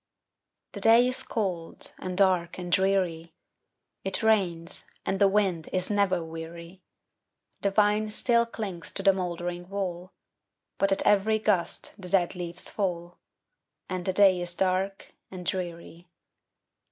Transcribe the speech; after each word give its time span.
The 0.71 0.79
day 0.81 1.07
is 1.07 1.21
cold, 1.21 1.93
and 1.99 2.17
dark, 2.17 2.57
and 2.57 2.71
dreary; 2.71 3.35
It 4.03 4.23
rains, 4.23 4.87
and 5.05 5.19
the 5.21 5.27
wind 5.27 5.69
is 5.71 5.91
never 5.91 6.23
weary; 6.25 6.81
The 7.61 7.69
vine 7.69 8.09
still 8.09 8.47
clings 8.47 8.91
to 8.93 9.03
the 9.03 9.13
moldering 9.13 9.69
wall, 9.69 10.11
But 10.79 10.91
at 10.91 11.05
every 11.05 11.37
gust 11.37 12.01
the 12.01 12.09
dead 12.09 12.33
leaves 12.33 12.67
fall, 12.67 13.19
And 13.87 14.03
the 14.03 14.11
day 14.13 14.41
is 14.41 14.55
dark 14.55 15.13
and 15.29 15.45
dreary. 15.45 16.09